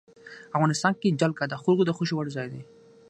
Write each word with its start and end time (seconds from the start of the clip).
افغانستان 0.57 0.93
کې 1.01 1.17
جلګه 1.21 1.45
د 1.47 1.53
خلکو 1.61 1.83
د 1.85 1.91
خوښې 1.97 2.15
وړ 2.15 2.27
ځای 2.35 2.47
دی. 2.53 2.61